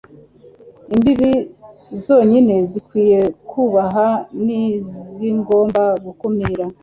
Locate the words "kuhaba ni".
3.49-4.59